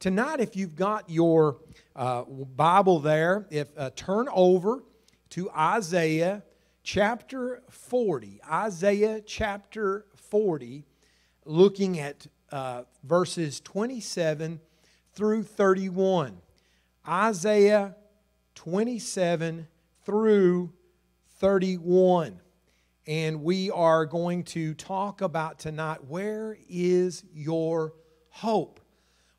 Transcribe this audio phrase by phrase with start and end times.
[0.00, 1.58] Tonight, if you've got your
[1.94, 4.82] uh, Bible there, if uh, turn over
[5.28, 6.42] to Isaiah
[6.82, 8.40] chapter 40.
[8.50, 10.86] Isaiah chapter 40,
[11.44, 14.58] looking at uh, verses 27
[15.12, 16.40] through 31.
[17.06, 17.94] Isaiah
[18.54, 19.68] 27
[20.06, 20.72] through
[21.40, 22.40] 31.
[23.06, 27.92] And we are going to talk about tonight where is your
[28.30, 28.79] hope?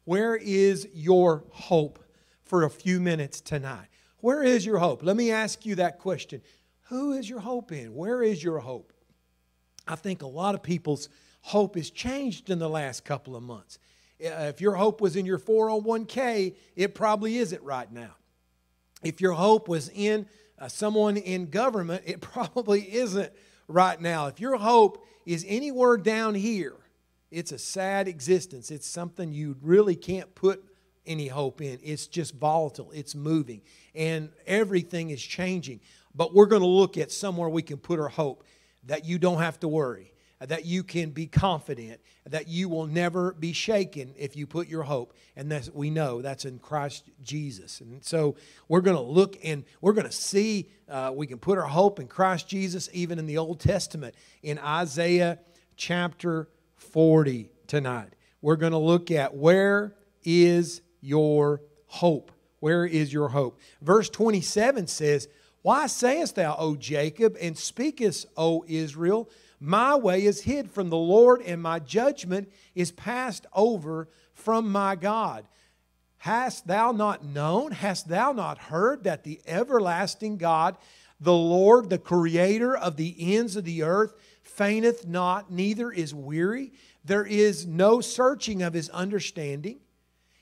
[0.06, 2.04] Where is your hope
[2.44, 3.88] for a few minutes tonight?
[4.18, 5.04] Where is your hope?
[5.04, 6.42] Let me ask you that question.
[6.90, 7.94] Who is your hope in?
[7.96, 8.94] Where is your hope?
[9.88, 11.10] I think a lot of people's
[11.42, 13.80] hope has changed in the last couple of months.
[14.24, 18.16] Uh, if your hope was in your 401k, it probably isn't right now.
[19.04, 20.28] If your hope was in
[20.60, 23.32] uh, someone in government, it probably isn't
[23.68, 24.28] right now.
[24.28, 26.76] If your hope is anywhere down here,
[27.32, 28.72] it's a sad existence.
[28.72, 30.64] It's something you really can't put
[31.06, 31.80] any hope in.
[31.82, 33.62] It's just volatile, it's moving,
[33.96, 35.80] and everything is changing.
[36.14, 38.44] But we're going to look at somewhere we can put our hope
[38.84, 40.12] that you don't have to worry
[40.48, 44.84] that you can be confident that you will never be shaken if you put your
[44.84, 48.36] hope and that we know that's in christ jesus and so
[48.68, 52.00] we're going to look and we're going to see uh, we can put our hope
[52.00, 55.38] in christ jesus even in the old testament in isaiah
[55.76, 56.48] chapter
[56.82, 58.10] 40 tonight.
[58.42, 62.32] We're going to look at where is your hope?
[62.60, 63.60] Where is your hope?
[63.82, 65.28] Verse 27 says
[65.64, 69.30] why sayest thou o jacob and speakest o israel
[69.64, 74.96] my way is hid from the Lord, and my judgment is passed over from my
[74.96, 75.46] God.
[76.18, 80.78] Hast thou not known, hast thou not heard that the everlasting God,
[81.20, 84.16] the Lord, the creator of the ends of the earth,
[84.52, 86.74] fainteth not, neither is weary?
[87.04, 89.80] There is no searching of his understanding.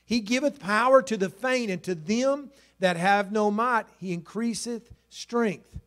[0.04, 4.92] He giveth power to the faint, and to them that have no might, he increaseth
[5.08, 5.78] strength.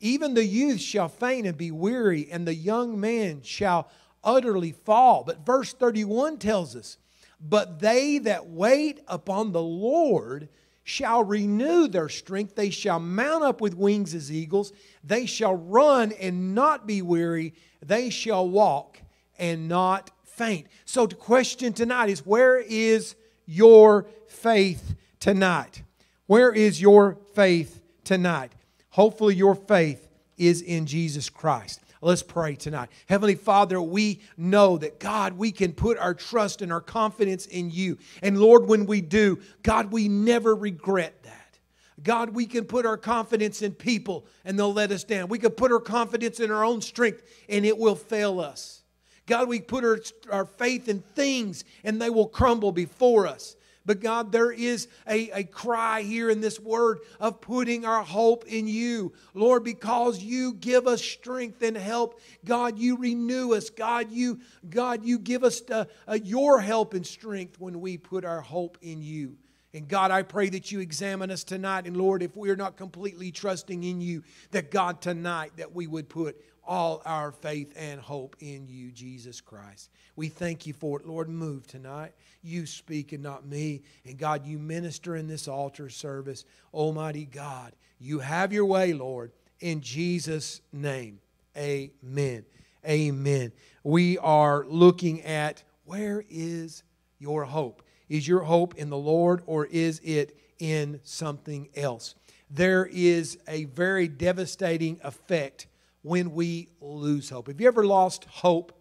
[0.00, 3.88] Even the youth shall faint and be weary, and the young man shall
[4.22, 5.24] utterly fall.
[5.24, 6.98] But verse 31 tells us,
[7.40, 10.48] But they that wait upon the Lord
[10.88, 12.54] shall renew their strength.
[12.54, 14.72] They shall mount up with wings as eagles.
[15.04, 17.52] They shall run and not be weary.
[17.84, 18.98] They shall walk
[19.38, 20.66] and not faint.
[20.86, 25.82] So, the question tonight is where is your faith tonight?
[26.26, 28.52] Where is your faith tonight?
[28.88, 31.80] Hopefully, your faith is in Jesus Christ.
[32.00, 32.90] Let's pray tonight.
[33.08, 37.70] Heavenly Father, we know that God, we can put our trust and our confidence in
[37.70, 37.98] you.
[38.22, 41.58] And Lord, when we do, God, we never regret that.
[42.00, 45.28] God, we can put our confidence in people and they'll let us down.
[45.28, 48.82] We can put our confidence in our own strength and it will fail us.
[49.26, 49.98] God, we put our,
[50.30, 53.56] our faith in things and they will crumble before us.
[53.88, 58.44] But God, there is a, a cry here in this word of putting our hope
[58.44, 59.14] in you.
[59.32, 62.20] Lord, because you give us strength and help.
[62.44, 63.70] God, you renew us.
[63.70, 65.86] God, you, God, you give us uh,
[66.22, 69.38] your help and strength when we put our hope in you.
[69.72, 71.86] And God, I pray that you examine us tonight.
[71.86, 75.86] And Lord, if we are not completely trusting in you, that God, tonight, that we
[75.86, 76.36] would put
[76.68, 79.90] all our faith and hope in you, Jesus Christ.
[80.14, 81.06] We thank you for it.
[81.06, 82.12] Lord, move tonight.
[82.42, 83.82] You speak and not me.
[84.04, 86.44] And God, you minister in this altar service.
[86.72, 89.32] Almighty God, you have your way, Lord.
[89.60, 91.18] In Jesus' name,
[91.56, 92.44] amen.
[92.86, 93.52] Amen.
[93.82, 96.82] We are looking at where is
[97.18, 97.82] your hope?
[98.08, 102.14] Is your hope in the Lord or is it in something else?
[102.50, 105.66] There is a very devastating effect
[106.02, 107.48] when we lose hope.
[107.48, 108.72] Have you ever lost hope?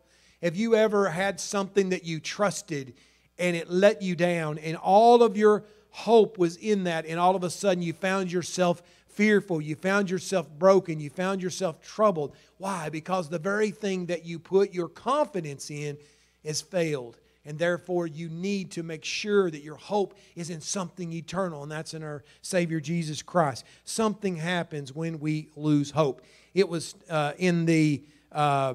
[0.42, 2.94] Have you ever had something that you trusted
[3.40, 7.36] and it let you down and all of your hope was in that and all
[7.36, 12.36] of a sudden you found yourself fearful, you found yourself broken, you found yourself troubled.
[12.60, 12.90] Why?
[12.90, 15.98] Because the very thing that you put your confidence in
[16.46, 17.18] has failed.
[17.48, 21.72] And therefore, you need to make sure that your hope is in something eternal, and
[21.72, 23.64] that's in our Savior Jesus Christ.
[23.86, 26.22] Something happens when we lose hope.
[26.54, 28.74] It was uh, in the uh,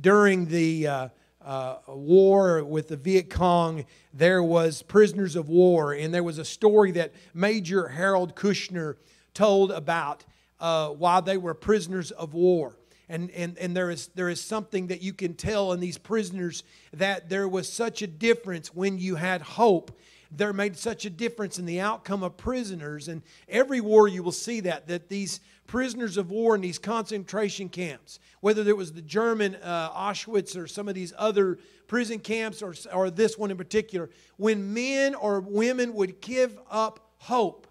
[0.00, 1.08] during the uh,
[1.44, 6.44] uh, war with the Viet Cong, there was prisoners of war, and there was a
[6.44, 8.96] story that Major Harold Kushner
[9.34, 10.24] told about
[10.60, 12.76] uh, while they were prisoners of war.
[13.12, 16.64] And, and, and there, is, there is something that you can tell in these prisoners
[16.94, 19.92] that there was such a difference when you had hope
[20.34, 23.08] There made such a difference in the outcome of prisoners.
[23.08, 27.68] And every war you will see that, that these prisoners of war in these concentration
[27.68, 32.62] camps, whether it was the German uh, Auschwitz or some of these other prison camps
[32.62, 37.66] or, or this one in particular, when men or women would give up hope,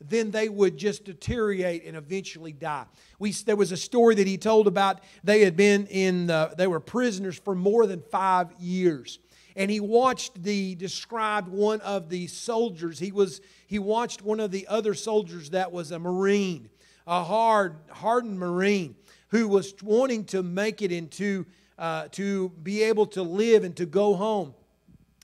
[0.00, 2.84] then they would just deteriorate and eventually die.
[3.18, 6.66] We, there was a story that he told about they had been in, the, they
[6.66, 9.18] were prisoners for more than five years.
[9.56, 13.00] And he watched the, described one of the soldiers.
[13.00, 16.70] He was, he watched one of the other soldiers that was a Marine,
[17.06, 18.94] a hard, hardened Marine
[19.30, 21.44] who was wanting to make it into,
[21.76, 24.54] uh, to be able to live and to go home.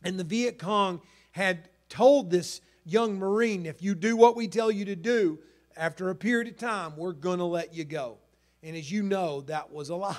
[0.03, 1.00] And the Viet Cong
[1.31, 5.39] had told this young Marine, if you do what we tell you to do,
[5.77, 8.19] after a period of time, we're going to let you go.
[8.63, 10.17] And as you know, that was a lie.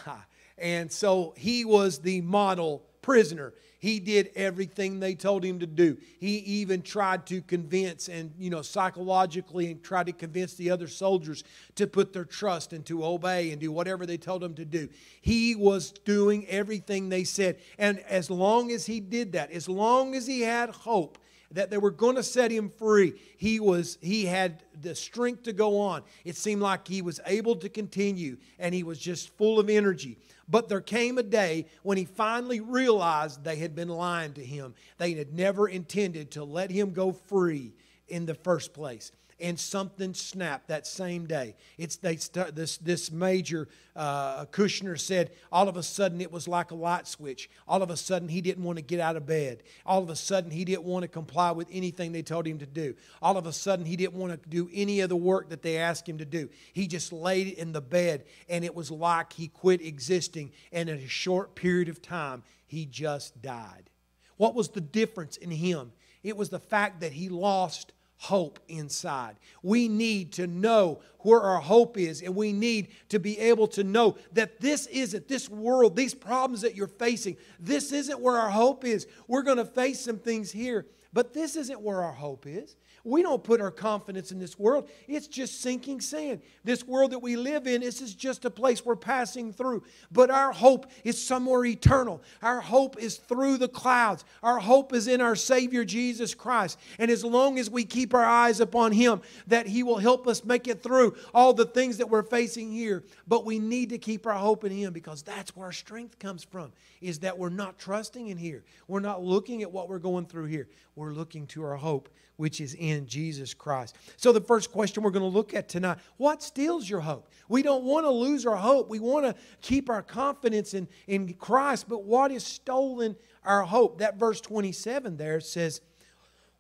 [0.58, 3.54] And so he was the model prisoner.
[3.80, 5.98] He did everything they told him to do.
[6.20, 10.88] He even tried to convince and, you know, psychologically and tried to convince the other
[10.88, 11.44] soldiers
[11.76, 14.90] to put their trust and to obey and do whatever they told him to do.
[15.22, 17.60] He was doing everything they said.
[17.78, 21.20] And as long as he did that, as long as he had hope,
[21.56, 23.13] that they were going to set him free.
[23.38, 26.04] He was he had the strength to go on.
[26.24, 30.18] It seemed like he was able to continue and he was just full of energy.
[30.48, 34.75] But there came a day when he finally realized they had been lying to him.
[34.98, 37.74] They had never intended to let him go free
[38.08, 41.56] in the first place and something snapped that same day.
[41.78, 42.16] It's they
[42.54, 47.08] this this major uh, Kushner said all of a sudden it was like a light
[47.08, 47.50] switch.
[47.68, 49.64] All of a sudden he didn't want to get out of bed.
[49.86, 52.66] All of a sudden he didn't want to comply with anything they told him to
[52.66, 52.96] do.
[53.22, 55.78] All of a sudden he didn't want to do any of the work that they
[55.78, 56.50] asked him to do.
[56.72, 60.52] He just laid in the bed and it was like he quit existing.
[60.72, 63.90] And in a short period of time he just died.
[64.38, 65.92] What was the difference in him?
[66.24, 67.94] It was the fact that he lost
[68.25, 69.36] hope inside.
[69.62, 73.83] We need to know where our hope is, and we need to be able to
[73.83, 78.50] know that this isn't, this world, these problems that you're facing, this isn't where our
[78.50, 79.06] hope is.
[79.27, 82.75] We're going to face some things here, but this isn't where our hope is.
[83.06, 84.90] We don't put our confidence in this world.
[85.07, 86.42] It's just sinking sand.
[86.63, 89.84] This world that we live in, this is just a place we're passing through.
[90.12, 92.24] But our hope is somewhere eternal.
[92.42, 94.25] Our hope is through the clouds.
[94.42, 96.80] Our hope is in our Savior Jesus Christ.
[96.98, 100.44] And as long as we keep our eyes upon Him, that He will help us
[100.44, 103.04] make it through all the things that we're facing here.
[103.28, 106.44] But we need to keep our hope in Him because that's where our strength comes
[106.44, 108.63] from, is that we're not trusting in here.
[108.88, 110.68] We're not looking at what we're going through here.
[110.96, 113.96] We're looking to our hope which is in Jesus Christ.
[114.18, 117.30] So, the first question we're going to look at tonight what steals your hope?
[117.48, 118.90] We don't want to lose our hope.
[118.90, 124.00] We want to keep our confidence in, in Christ, but what is stolen our hope?
[124.00, 125.82] That verse 27 there says,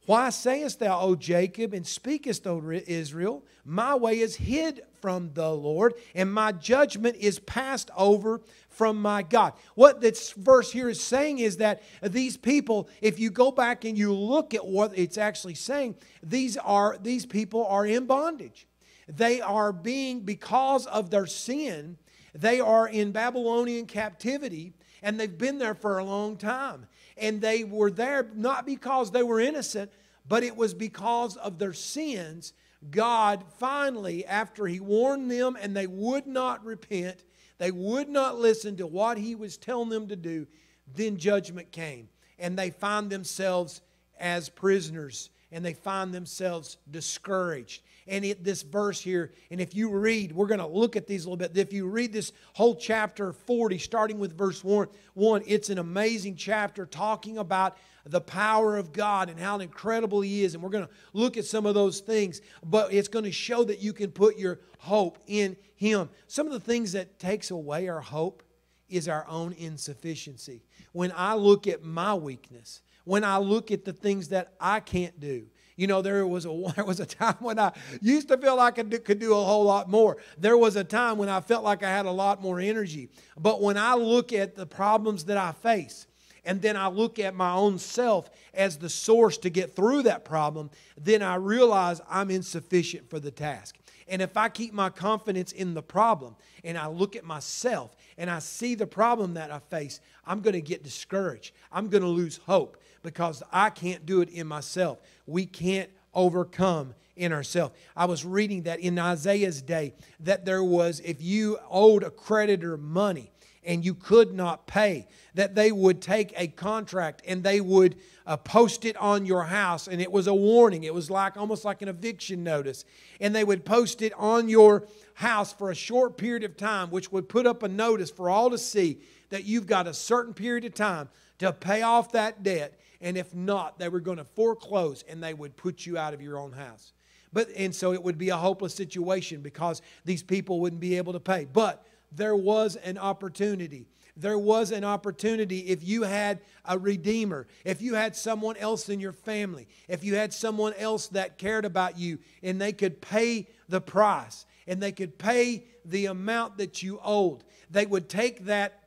[0.05, 5.51] why sayest thou, O Jacob, and speakest, O Israel, my way is hid from the
[5.51, 9.53] Lord, and my judgment is passed over from my God.
[9.75, 13.95] What this verse here is saying is that these people, if you go back and
[13.95, 15.93] you look at what it's actually saying,
[16.23, 18.65] these are these people are in bondage.
[19.07, 21.97] They are being because of their sin,
[22.33, 24.73] they are in Babylonian captivity
[25.03, 26.87] and they've been there for a long time.
[27.15, 29.91] And they were there not because they were innocent,
[30.27, 32.53] but it was because of their sins.
[32.91, 37.23] God finally, after He warned them and they would not repent,
[37.57, 40.47] they would not listen to what He was telling them to do,
[40.93, 42.09] then judgment came.
[42.37, 43.81] And they find themselves
[44.19, 49.89] as prisoners and they find themselves discouraged and it, this verse here, and if you
[49.89, 51.57] read, we're going to look at these a little bit.
[51.57, 56.35] If you read this whole chapter 40, starting with verse 1, 1 it's an amazing
[56.35, 60.53] chapter talking about the power of God and how incredible He is.
[60.53, 63.63] And we're going to look at some of those things, but it's going to show
[63.63, 66.09] that you can put your hope in Him.
[66.27, 68.43] Some of the things that takes away our hope
[68.89, 70.63] is our own insufficiency.
[70.91, 75.19] When I look at my weakness, when I look at the things that I can't
[75.19, 77.71] do, you know, there was a there was a time when I
[78.01, 80.17] used to feel like I could do a whole lot more.
[80.37, 83.09] There was a time when I felt like I had a lot more energy.
[83.37, 86.07] But when I look at the problems that I face,
[86.45, 90.23] and then I look at my own self as the source to get through that
[90.23, 93.75] problem, then I realize I'm insufficient for the task.
[94.07, 98.29] And if I keep my confidence in the problem and I look at myself and
[98.29, 101.53] I see the problem that I face, I'm going to get discouraged.
[101.71, 104.99] I'm going to lose hope because I can't do it in myself.
[105.25, 107.73] We can't overcome in ourselves.
[107.95, 112.77] I was reading that in Isaiah's day that there was if you owed a creditor
[112.77, 113.31] money
[113.65, 117.95] and you could not pay, that they would take a contract and they would
[118.25, 119.87] uh, post it on your house.
[119.87, 120.83] And it was a warning.
[120.83, 122.85] It was like almost like an eviction notice.
[123.19, 127.11] And they would post it on your house for a short period of time, which
[127.11, 130.65] would put up a notice for all to see that you've got a certain period
[130.65, 132.79] of time to pay off that debt.
[133.01, 136.21] And if not, they were going to foreclose and they would put you out of
[136.21, 136.93] your own house.
[137.33, 141.11] But and so it would be a hopeless situation because these people wouldn't be able
[141.11, 141.45] to pay.
[141.51, 143.85] But there was an opportunity.
[144.17, 149.01] There was an opportunity if you had a redeemer, if you had someone else in
[149.01, 153.47] your family, if you had someone else that cared about you and they could pay
[153.67, 157.43] the price and they could pay the amount that you owed.
[157.69, 158.83] They would take that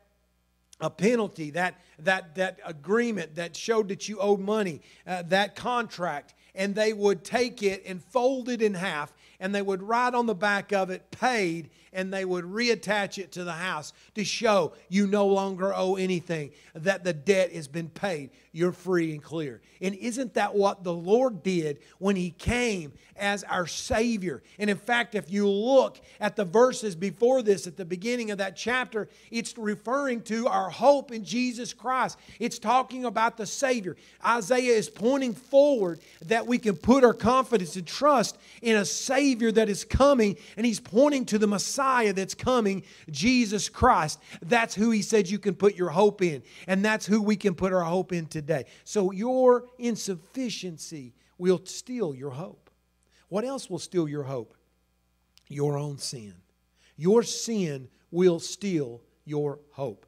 [0.81, 6.35] a penalty, that, that, that agreement that showed that you owed money, uh, that contract,
[6.55, 10.27] and they would take it and fold it in half and they would write on
[10.27, 14.73] the back of it paid and they would reattach it to the house to show
[14.89, 18.31] you no longer owe anything, that the debt has been paid.
[18.53, 19.61] You're free and clear.
[19.81, 24.43] And isn't that what the Lord did when He came as our Savior?
[24.59, 28.39] And in fact, if you look at the verses before this, at the beginning of
[28.39, 32.19] that chapter, it's referring to our hope in Jesus Christ.
[32.41, 33.97] It's talking about the Savior.
[34.27, 39.53] Isaiah is pointing forward that we can put our confidence and trust in a Savior
[39.53, 44.19] that is coming, and He's pointing to the Messiah Messiah that's coming, Jesus Christ.
[44.43, 46.43] That's who he said you can put your hope in.
[46.67, 48.65] And that's who we can put our hope in today.
[48.83, 52.71] So your insufficiency will steal your hope.
[53.29, 54.57] What else will steal your hope?
[55.47, 56.35] Your own sin.
[56.97, 60.05] Your sin will steal your hope.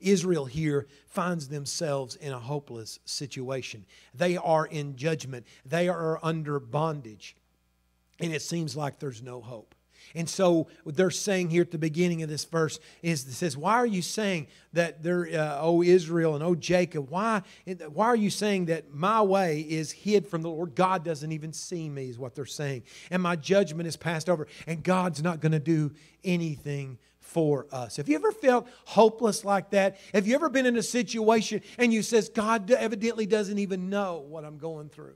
[0.00, 3.86] Israel here finds themselves in a hopeless situation.
[4.12, 7.36] They are in judgment, they are under bondage,
[8.18, 9.76] and it seems like there's no hope.
[10.14, 13.56] And so what they're saying here at the beginning of this verse is it says,
[13.56, 17.42] Why are you saying that there, uh, oh Israel and oh Jacob, why,
[17.92, 20.74] why are you saying that my way is hid from the Lord?
[20.74, 22.82] God doesn't even see me, is what they're saying.
[23.10, 25.92] And my judgment is passed over, and God's not going to do
[26.24, 27.96] anything for us.
[27.96, 29.96] Have you ever felt hopeless like that?
[30.12, 34.24] Have you ever been in a situation and you says God evidently doesn't even know
[34.28, 35.14] what I'm going through?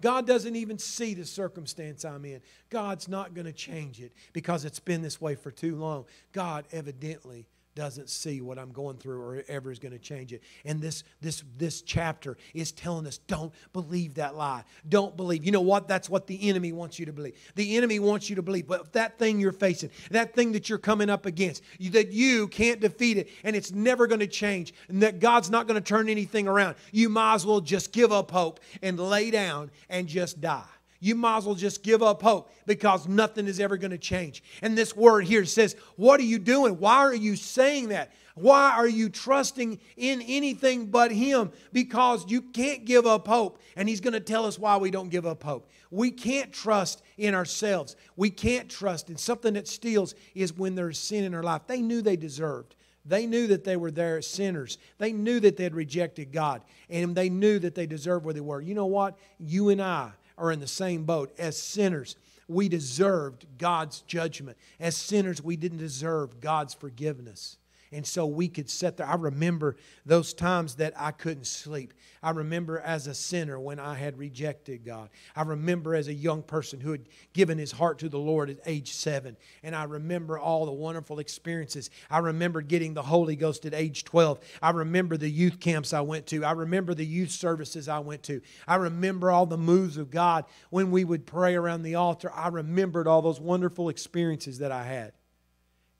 [0.00, 2.40] God doesn't even see the circumstance I'm in.
[2.70, 6.04] God's not going to change it because it's been this way for too long.
[6.32, 7.46] God evidently
[7.78, 10.42] doesn't see what I'm going through or ever is going to change it.
[10.64, 14.64] And this this this chapter is telling us don't believe that lie.
[14.88, 15.44] Don't believe.
[15.44, 15.86] You know what?
[15.86, 17.36] That's what the enemy wants you to believe.
[17.54, 18.66] The enemy wants you to believe.
[18.66, 22.80] But that thing you're facing, that thing that you're coming up against, that you can't
[22.80, 26.08] defeat it and it's never going to change and that God's not going to turn
[26.08, 26.74] anything around.
[26.90, 30.64] You might as well just give up hope and lay down and just die
[31.00, 34.42] you might as well just give up hope because nothing is ever going to change.
[34.62, 36.78] And this word here says, What are you doing?
[36.78, 38.12] Why are you saying that?
[38.34, 41.52] Why are you trusting in anything but Him?
[41.72, 43.60] Because you can't give up hope.
[43.76, 45.70] And He's going to tell us why we don't give up hope.
[45.90, 47.96] We can't trust in ourselves.
[48.16, 51.62] We can't trust in something that steals is when there's sin in our life.
[51.66, 52.74] They knew they deserved.
[53.04, 54.76] They knew that they were there as sinners.
[54.98, 56.62] They knew that they had rejected God.
[56.90, 58.60] And they knew that they deserved where they were.
[58.60, 59.16] You know what?
[59.38, 61.34] You and I are in the same boat.
[61.38, 62.16] As sinners,
[62.48, 64.56] we deserved God's judgment.
[64.80, 67.58] As sinners, we didn't deserve God's forgiveness.
[67.90, 69.06] And so we could sit there.
[69.06, 71.94] I remember those times that I couldn't sleep.
[72.22, 75.08] I remember as a sinner when I had rejected God.
[75.34, 78.58] I remember as a young person who had given his heart to the Lord at
[78.66, 79.38] age seven.
[79.62, 81.88] And I remember all the wonderful experiences.
[82.10, 84.38] I remember getting the Holy Ghost at age 12.
[84.60, 86.44] I remember the youth camps I went to.
[86.44, 88.42] I remember the youth services I went to.
[88.66, 92.30] I remember all the moves of God when we would pray around the altar.
[92.34, 95.12] I remembered all those wonderful experiences that I had.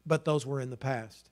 [0.05, 1.31] But those were in the past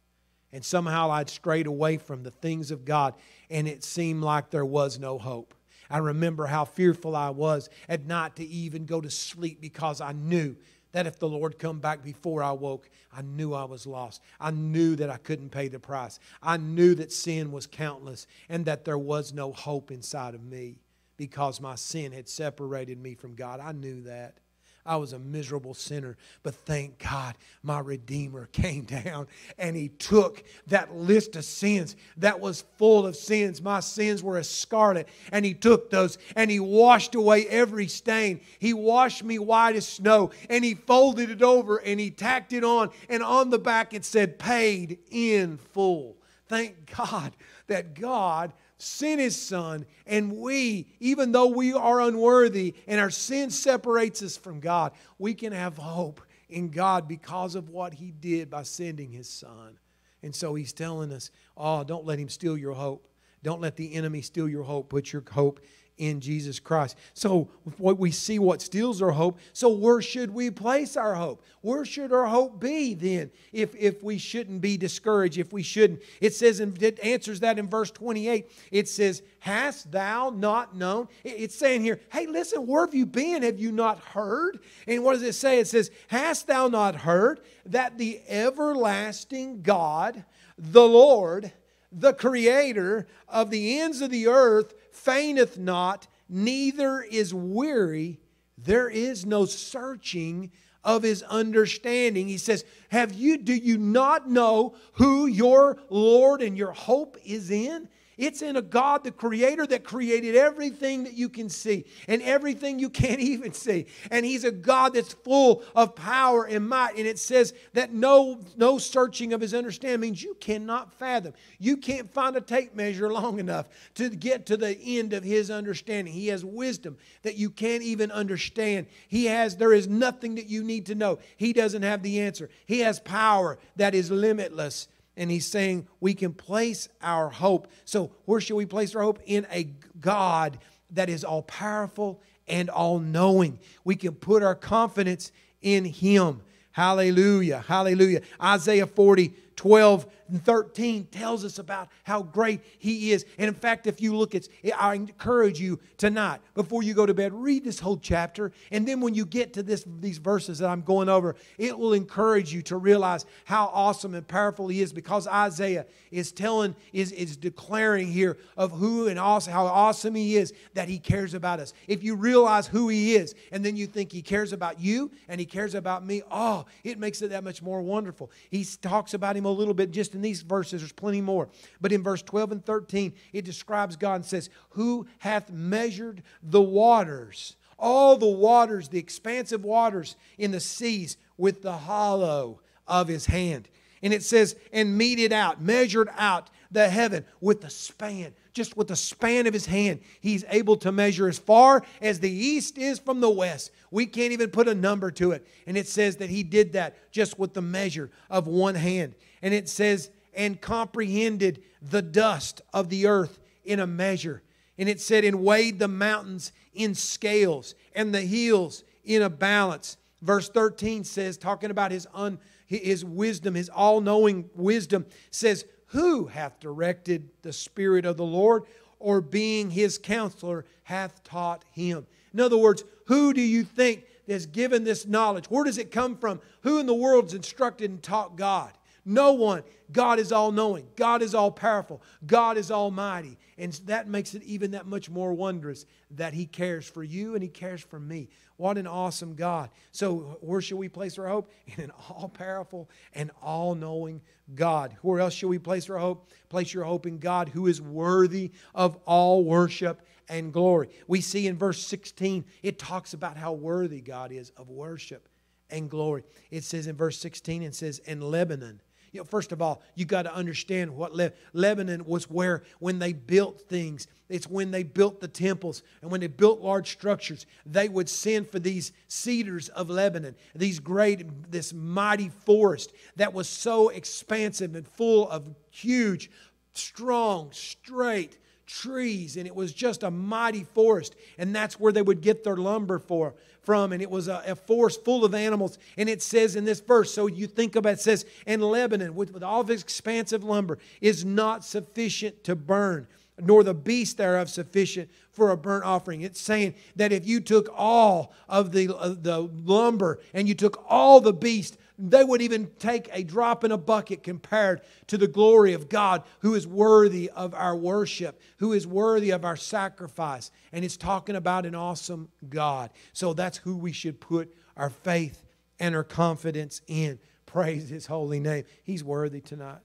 [0.52, 3.14] and somehow I'd strayed away from the things of God,
[3.50, 5.54] and it seemed like there was no hope.
[5.90, 10.12] I remember how fearful I was at night to even go to sleep because I
[10.12, 10.56] knew
[10.92, 14.22] that if the Lord come back before I woke, I knew I was lost.
[14.40, 16.18] I knew that I couldn't pay the price.
[16.42, 20.78] I knew that sin was countless and that there was no hope inside of me
[21.16, 23.60] because my sin had separated me from God.
[23.60, 24.38] I knew that.
[24.86, 26.16] I was a miserable sinner.
[26.42, 29.26] But thank God my Redeemer came down
[29.58, 33.60] and He took that list of sins that was full of sins.
[33.60, 35.08] My sins were as scarlet.
[35.32, 38.40] And He took those and He washed away every stain.
[38.58, 42.64] He washed me white as snow and He folded it over and He tacked it
[42.64, 42.90] on.
[43.08, 46.16] And on the back it said, paid in full.
[46.48, 47.32] Thank God
[47.66, 53.50] that God sent his son, and we, even though we are unworthy and our sin
[53.50, 58.50] separates us from God, we can have hope in God because of what he did
[58.50, 59.78] by sending his son.
[60.22, 63.08] And so he's telling us, oh, don't let him steal your hope.
[63.42, 64.88] Don't let the enemy steal your hope.
[64.88, 65.60] Put your hope
[65.98, 66.96] in Jesus Christ.
[67.14, 67.48] So
[67.78, 69.38] what we see what steals our hope.
[69.52, 71.42] So where should we place our hope?
[71.62, 76.02] Where should our hope be then if, if we shouldn't be discouraged, if we shouldn't?
[76.20, 78.50] It says, and it answers that in verse 28.
[78.70, 81.08] It says, Hast thou not known?
[81.24, 83.42] It's saying here, hey, listen, where have you been?
[83.42, 84.60] Have you not heard?
[84.86, 85.60] And what does it say?
[85.60, 90.24] It says, Hast thou not heard that the everlasting God,
[90.58, 91.52] the Lord,
[91.92, 98.18] the creator of the ends of the earth, fainteth not, neither is weary.
[98.58, 100.50] There is no searching
[100.82, 102.28] of his understanding.
[102.28, 107.50] He says, Have you, do you not know who your Lord and your hope is
[107.50, 107.88] in?
[108.16, 112.78] It's in a God, the creator that created everything that you can see and everything
[112.78, 113.86] you can't even see.
[114.10, 116.96] And he's a God that's full of power and might.
[116.96, 121.34] And it says that no, no searching of his understanding means you cannot fathom.
[121.58, 125.50] You can't find a tape measure long enough to get to the end of his
[125.50, 126.14] understanding.
[126.14, 128.86] He has wisdom that you can't even understand.
[129.08, 131.18] He has, there is nothing that you need to know.
[131.36, 132.48] He doesn't have the answer.
[132.64, 137.68] He has power that is limitless and he's saying we can place our hope.
[137.84, 139.20] So, where should we place our hope?
[139.24, 139.68] In a
[140.00, 140.58] God
[140.90, 143.58] that is all powerful and all knowing.
[143.84, 145.32] We can put our confidence
[145.62, 146.42] in him.
[146.72, 147.64] Hallelujah.
[147.66, 148.20] Hallelujah.
[148.40, 153.24] Isaiah 40, 12 and 13 tells us about how great he is.
[153.38, 157.14] And in fact, if you look at I encourage you tonight, before you go to
[157.14, 158.52] bed, read this whole chapter.
[158.70, 161.92] And then when you get to this, these verses that I'm going over, it will
[161.92, 167.12] encourage you to realize how awesome and powerful he is because Isaiah is telling, is,
[167.12, 171.60] is declaring here of who and awesome, how awesome he is that he cares about
[171.60, 171.72] us.
[171.86, 175.38] If you realize who he is and then you think he cares about you and
[175.38, 178.30] he cares about me, oh, it makes it that much more wonderful.
[178.50, 180.80] He talks about him a little bit just in these verses.
[180.80, 181.48] There's plenty more.
[181.80, 186.62] But in verse 12 and 13, it describes God and says, Who hath measured the
[186.62, 193.26] waters, all the waters, the expansive waters in the seas, with the hollow of his
[193.26, 193.68] hand?
[194.02, 198.88] And it says, and meted out, measured out the heaven with the span, just with
[198.88, 200.00] the span of his hand.
[200.20, 203.70] He's able to measure as far as the east is from the west.
[203.90, 205.46] We can't even put a number to it.
[205.66, 209.14] And it says that he did that just with the measure of one hand.
[209.42, 214.42] And it says, and comprehended the dust of the earth in a measure.
[214.78, 219.96] And it said, and weighed the mountains in scales and the hills in a balance.
[220.22, 226.26] Verse 13 says, talking about his, un, his wisdom, his all knowing wisdom, says, Who
[226.26, 228.64] hath directed the Spirit of the Lord,
[228.98, 232.06] or being his counselor, hath taught him?
[232.34, 235.46] In other words, who do you think has given this knowledge?
[235.46, 236.40] Where does it come from?
[236.62, 238.72] Who in the world's instructed and taught God?
[239.08, 239.62] No one.
[239.92, 240.88] God is all knowing.
[240.96, 242.02] God is all powerful.
[242.26, 243.38] God is almighty.
[243.56, 247.42] And that makes it even that much more wondrous that He cares for you and
[247.42, 248.28] He cares for me.
[248.56, 249.70] What an awesome God.
[249.92, 251.52] So, where should we place our hope?
[251.66, 254.22] In an all powerful and all knowing
[254.56, 254.96] God.
[255.02, 256.28] Where else should we place our hope?
[256.48, 260.88] Place your hope in God who is worthy of all worship and glory.
[261.06, 265.28] We see in verse 16, it talks about how worthy God is of worship
[265.70, 266.24] and glory.
[266.50, 268.80] It says in verse 16, it says, In Lebanon,
[269.16, 272.98] you know, first of all, you got to understand what Le- Lebanon was where when
[272.98, 277.46] they built things, it's when they built the temples and when they built large structures,
[277.64, 283.48] they would send for these cedars of Lebanon, these great, this mighty forest that was
[283.48, 286.30] so expansive and full of huge,
[286.74, 289.38] strong, straight, trees.
[289.38, 291.16] And it was just a mighty forest.
[291.38, 293.34] And that's where they would get their lumber for
[293.66, 296.80] from and it was a, a, forest full of animals and it says in this
[296.80, 300.44] verse so you think about it, says and lebanon with, with all of its expansive
[300.44, 303.06] lumber is not sufficient to burn
[303.38, 306.22] nor the beast thereof sufficient for a burnt offering.
[306.22, 310.82] It's saying that if you took all of the, uh, the lumber and you took
[310.88, 315.28] all the beast, they would even take a drop in a bucket compared to the
[315.28, 320.50] glory of God, who is worthy of our worship, who is worthy of our sacrifice.
[320.72, 322.90] And it's talking about an awesome God.
[323.12, 325.42] So that's who we should put our faith
[325.80, 327.18] and our confidence in.
[327.46, 328.64] Praise his holy name.
[328.82, 329.80] He's worthy tonight.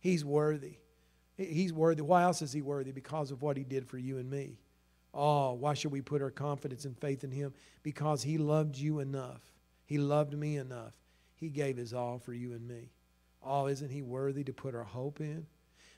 [0.00, 0.78] He's worthy.
[1.36, 2.02] He's worthy.
[2.02, 2.90] Why else is he worthy?
[2.90, 4.58] Because of what he did for you and me.
[5.14, 7.52] Oh, why should we put our confidence and faith in him?
[7.82, 9.42] Because he loved you enough.
[9.84, 10.94] He loved me enough
[11.42, 12.90] he gave his all for you and me.
[13.42, 15.46] Oh, isn't he worthy to put our hope in?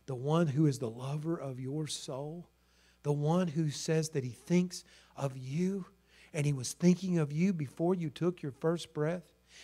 [0.07, 2.49] The one who is the lover of your soul,
[3.03, 4.85] the one who says that he thinks
[5.17, 5.87] of you
[6.33, 9.23] and he was thinking of you before you took your first breath.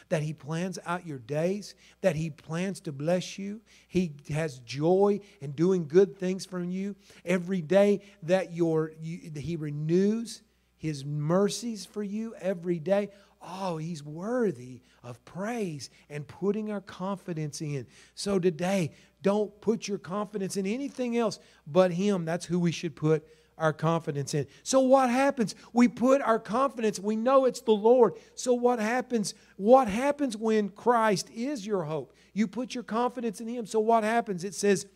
[0.09, 3.61] that He plans out your days, that He plans to bless you.
[3.89, 9.57] He has joy in doing good things from you every day, that your, you, He
[9.57, 10.43] renews
[10.77, 13.11] His mercies for you every day.
[13.43, 17.87] Oh, He's worthy of praise and putting our confidence in.
[18.15, 22.25] So today, don't put your confidence in anything else but Him.
[22.25, 23.27] That's who we should put
[23.61, 24.47] our confidence in.
[24.63, 25.55] So what happens?
[25.73, 28.15] We put our confidence, we know it's the Lord.
[28.35, 29.35] So what happens?
[29.57, 32.15] What happens when Christ is your hope?
[32.33, 33.67] You put your confidence in him.
[33.67, 34.45] So what happens?
[34.45, 34.87] It says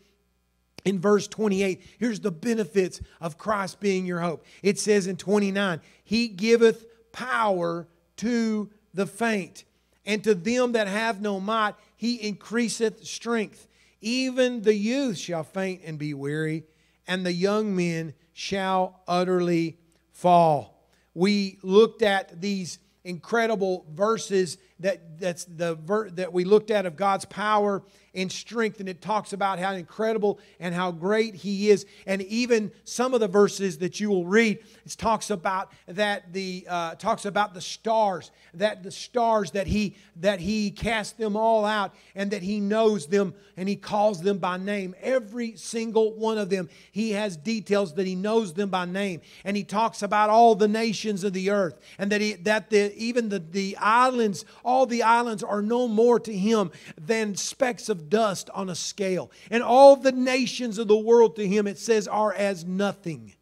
[0.84, 4.44] in verse 28, here's the benefits of Christ being your hope.
[4.62, 7.86] It says in 29, he giveth power
[8.18, 9.64] to the faint,
[10.06, 13.66] and to them that have no might, he increaseth strength.
[14.00, 16.64] Even the youth shall faint and be weary,
[17.06, 19.78] and the young men shall utterly
[20.12, 20.88] fall.
[21.14, 26.96] We looked at these incredible verses that that's the ver- that we looked at of
[26.96, 27.82] God's power
[28.14, 31.84] and strength and it talks about how incredible and how great he is.
[32.06, 36.66] And even some of the verses that you will read it talks about that the
[36.68, 41.64] uh, talks about the stars that the stars that he that he cast them all
[41.64, 44.94] out and that he knows them and he calls them by name.
[45.00, 49.20] Every single one of them he has details that he knows them by name.
[49.44, 52.94] And he talks about all the nations of the earth and that he that the
[52.96, 58.08] even the the islands all the islands are no more to him than specks of
[58.08, 59.30] dust on a scale.
[59.50, 63.34] And all the nations of the world to him, it says, are as nothing.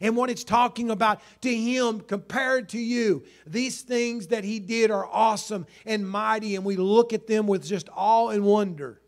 [0.00, 4.90] And what it's talking about to him compared to you, these things that he did
[4.90, 9.00] are awesome and mighty, and we look at them with just awe and wonder.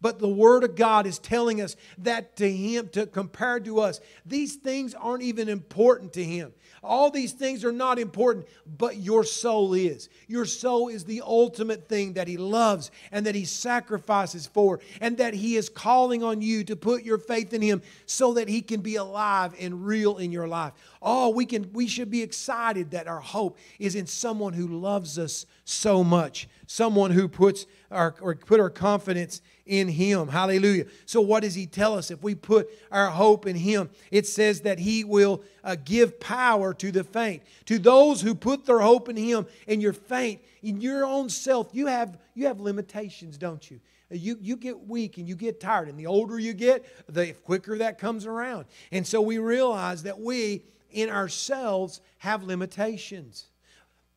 [0.00, 4.00] But the Word of God is telling us that to Him, to compare to us,
[4.24, 6.52] these things aren't even important to Him.
[6.82, 8.46] All these things are not important,
[8.78, 10.08] but your soul is.
[10.28, 15.18] Your soul is the ultimate thing that He loves and that He sacrifices for, and
[15.18, 18.62] that He is calling on you to put your faith in Him so that He
[18.62, 20.72] can be alive and real in your life.
[21.02, 25.18] Oh, we can we should be excited that our hope is in someone who loves
[25.18, 30.28] us so much, someone who puts our or put our confidence in him.
[30.28, 30.84] Hallelujah.
[31.06, 32.10] So, what does he tell us?
[32.10, 36.74] If we put our hope in him, it says that he will uh, give power
[36.74, 37.44] to the faint.
[37.66, 41.70] To those who put their hope in him and you're faint, in your own self,
[41.72, 43.80] you have, you have limitations, don't you?
[44.10, 45.88] You, you get weak and you get tired.
[45.88, 48.66] And the older you get, the quicker that comes around.
[48.90, 53.46] And so we realize that we, in ourselves, have limitations.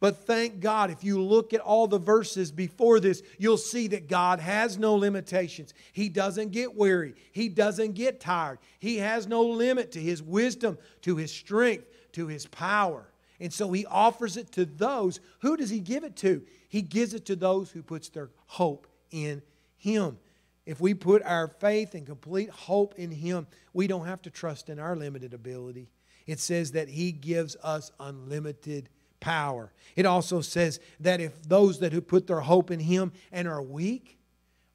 [0.03, 4.09] But thank God, if you look at all the verses before this, you'll see that
[4.09, 5.73] God has no limitations.
[5.93, 8.59] He doesn't get weary, He doesn't get tired.
[8.79, 13.05] He has no limit to His wisdom, to His strength, to His power.
[13.39, 15.21] And so He offers it to those.
[15.39, 16.41] Who does He give it to?
[16.67, 19.41] He gives it to those who puts their hope in
[19.77, 20.17] Him.
[20.65, 24.69] If we put our faith and complete hope in Him, we don't have to trust
[24.69, 25.87] in our limited ability.
[26.25, 28.89] It says that He gives us unlimited
[29.23, 29.71] power.
[29.95, 33.61] It also says that if those that who put their hope in him and are
[33.61, 34.17] weak,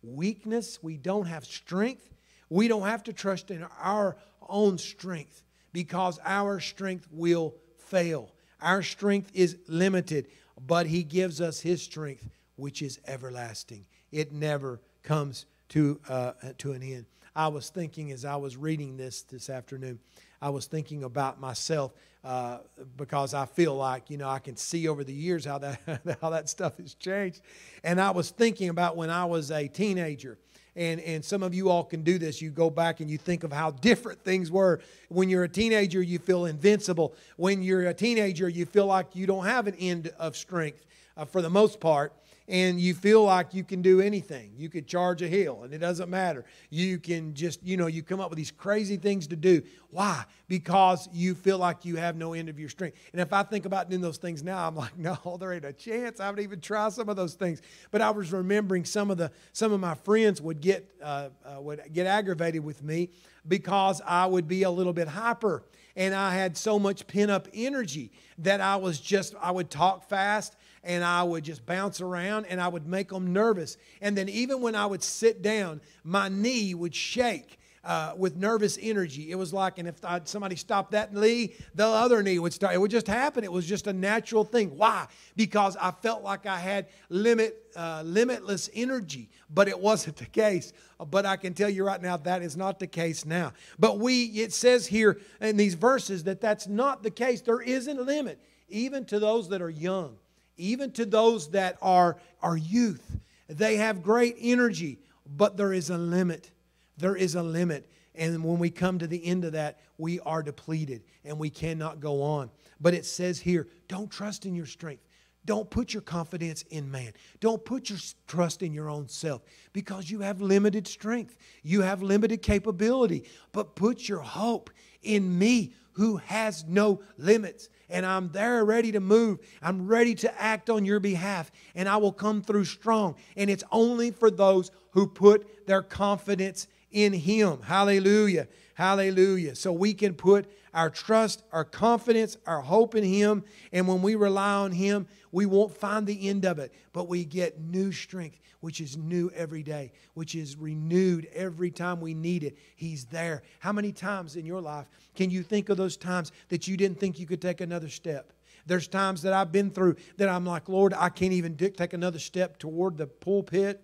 [0.02, 2.08] weakness, we don't have strength,
[2.48, 4.16] we don't have to trust in our
[4.48, 5.42] own strength
[5.74, 8.32] because our strength will fail.
[8.62, 10.28] Our strength is limited,
[10.66, 13.84] but he gives us his strength, which is everlasting.
[14.10, 17.04] It never comes to, uh, to an end.
[17.36, 20.00] I was thinking as I was reading this this afternoon,
[20.40, 21.92] I was thinking about myself
[22.24, 22.58] uh,
[22.96, 25.80] because I feel like, you know, I can see over the years how that,
[26.20, 27.40] how that stuff has changed.
[27.82, 30.38] And I was thinking about when I was a teenager.
[30.76, 32.40] And, and some of you all can do this.
[32.40, 34.80] You go back and you think of how different things were.
[35.08, 37.14] When you're a teenager, you feel invincible.
[37.36, 41.24] When you're a teenager, you feel like you don't have an end of strength uh,
[41.24, 42.12] for the most part
[42.48, 44.52] and you feel like you can do anything.
[44.56, 46.46] You could charge a hill and it doesn't matter.
[46.70, 49.62] You can just, you know, you come up with these crazy things to do.
[49.90, 50.24] Why?
[50.48, 52.96] Because you feel like you have no end of your strength.
[53.12, 55.74] And if I think about doing those things now, I'm like, no, there ain't a
[55.74, 56.20] chance.
[56.20, 57.60] I haven't even tried some of those things.
[57.90, 61.60] But I was remembering some of the some of my friends would get uh, uh,
[61.60, 63.10] would get aggravated with me
[63.46, 65.64] because I would be a little bit hyper
[65.96, 70.08] and I had so much pent up energy that I was just I would talk
[70.08, 73.76] fast and I would just bounce around and I would make them nervous.
[74.00, 77.58] And then even when I would sit down, my knee would shake.
[77.84, 79.30] Uh, with nervous energy.
[79.30, 82.74] It was like, and if I, somebody stopped that knee, the other knee would start.
[82.74, 83.44] It would just happen.
[83.44, 84.76] It was just a natural thing.
[84.76, 85.06] Why?
[85.36, 90.74] Because I felt like I had limit, uh, limitless energy, but it wasn't the case.
[90.98, 93.54] But I can tell you right now that is not the case now.
[93.78, 97.40] But we, it says here in these verses that that's not the case.
[97.40, 98.38] There isn't a limit,
[98.68, 100.18] even to those that are young
[100.58, 103.18] even to those that are, are youth.
[103.48, 106.50] They have great energy, but there is a limit.
[106.98, 107.90] There is a limit.
[108.14, 112.00] And when we come to the end of that, we are depleted and we cannot
[112.00, 112.50] go on.
[112.80, 115.04] But it says here don't trust in your strength.
[115.44, 117.12] Don't put your confidence in man.
[117.40, 119.40] Don't put your trust in your own self
[119.72, 121.38] because you have limited strength.
[121.62, 123.24] You have limited capability.
[123.52, 124.68] But put your hope
[125.02, 127.70] in me who has no limits.
[127.90, 129.38] And I'm there ready to move.
[129.62, 131.50] I'm ready to act on your behalf.
[131.74, 133.16] And I will come through strong.
[133.36, 137.62] And it's only for those who put their confidence in Him.
[137.62, 138.48] Hallelujah.
[138.74, 139.54] Hallelujah.
[139.54, 143.44] So we can put our trust, our confidence, our hope in Him.
[143.72, 147.24] And when we rely on Him, we won't find the end of it, but we
[147.24, 152.44] get new strength, which is new every day, which is renewed every time we need
[152.44, 152.56] it.
[152.76, 153.42] He's there.
[153.60, 157.00] How many times in your life can you think of those times that you didn't
[157.00, 158.32] think you could take another step?
[158.66, 162.18] There's times that I've been through that I'm like, Lord, I can't even take another
[162.18, 163.82] step toward the pulpit.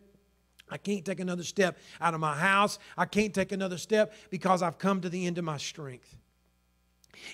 [0.70, 2.79] I can't take another step out of my house.
[2.97, 6.16] I can't take another step because I've come to the end of my strength.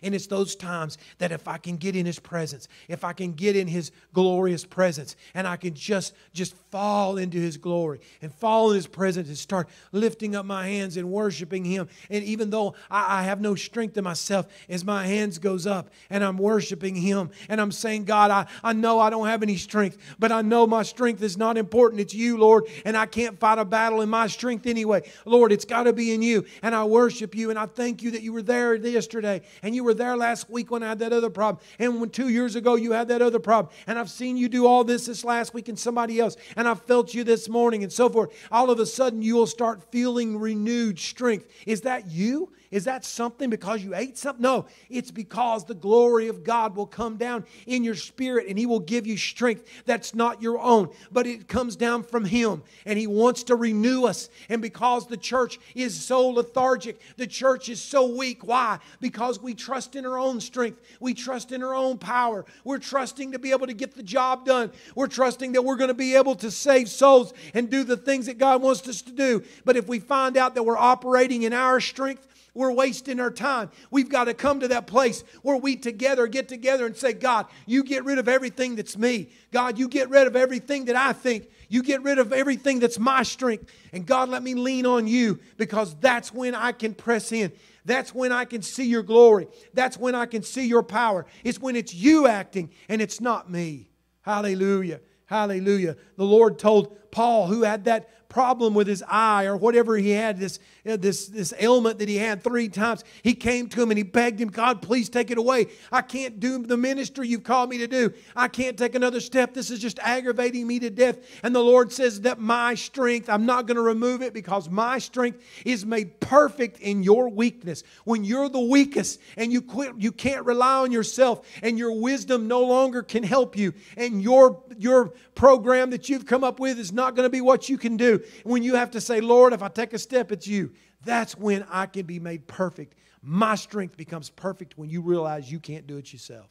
[0.02, 3.32] And it's those times that if I can get in his presence, if I can
[3.32, 8.32] get in his glorious presence, and I can just just fall into his glory and
[8.32, 11.88] fall in his presence and start lifting up my hands and worshiping him.
[12.08, 15.90] And even though I, I have no strength in myself, as my hands goes up
[16.08, 19.56] and I'm worshiping him and I'm saying, God, I, I know I don't have any
[19.56, 22.00] strength, but I know my strength is not important.
[22.00, 25.02] It's you, Lord, and I can't fight a battle in my strength anyway.
[25.24, 26.44] Lord, it's got to be in you.
[26.62, 29.84] And I worship you and I thank you that you were there yesterday and you
[29.84, 31.62] were there last week when I had that other problem.
[31.78, 33.72] And when two years ago you had that other problem.
[33.86, 36.74] And I've seen you do all this this last week and somebody else and I
[36.74, 40.38] felt you this morning and so forth, all of a sudden you will start feeling
[40.38, 41.48] renewed strength.
[41.66, 42.50] Is that you?
[42.70, 44.42] Is that something because you ate something?
[44.42, 48.64] No, it's because the glory of God will come down in your spirit and He
[48.64, 52.96] will give you strength that's not your own, but it comes down from Him and
[52.96, 54.30] He wants to renew us.
[54.48, 58.46] And because the church is so lethargic, the church is so weak.
[58.46, 58.78] Why?
[59.00, 63.32] Because we trust in our own strength, we trust in our own power, we're trusting
[63.32, 66.14] to be able to get the job done, we're trusting that we're going to be
[66.14, 69.42] able to save souls and do the things that God wants us to do.
[69.64, 73.70] But if we find out that we're operating in our strength, we're wasting our time.
[73.90, 77.46] We've got to come to that place where we together get together and say, God,
[77.66, 79.30] you get rid of everything that's me.
[79.52, 81.48] God, you get rid of everything that I think.
[81.68, 83.70] You get rid of everything that's my strength.
[83.92, 87.52] And God, let me lean on you because that's when I can press in.
[87.84, 89.46] That's when I can see your glory.
[89.72, 91.26] That's when I can see your power.
[91.44, 93.88] It's when it's you acting and it's not me.
[94.22, 95.00] Hallelujah.
[95.26, 95.96] Hallelujah.
[96.16, 100.38] The Lord told Paul, who had that problem with his eye or whatever he had,
[100.38, 103.04] this, uh, this, this ailment that he had three times.
[103.22, 105.66] He came to him and he begged him, God, please take it away.
[105.92, 108.14] I can't do the ministry you've called me to do.
[108.34, 109.52] I can't take another step.
[109.52, 111.18] This is just aggravating me to death.
[111.42, 114.98] And the Lord says that my strength, I'm not going to remove it because my
[114.98, 117.82] strength is made perfect in your weakness.
[118.04, 122.46] When you're the weakest and you quit, you can't rely on yourself and your wisdom
[122.46, 126.92] no longer can help you and your, your program that you've come up with is
[126.92, 128.22] not going to be what you can do.
[128.44, 130.72] When you have to say, Lord, if I take a step, it's you.
[131.04, 132.94] That's when I can be made perfect.
[133.22, 136.48] My strength becomes perfect when you realize you can't do it yourself.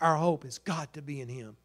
[0.00, 1.56] Our hope has got to be in Him.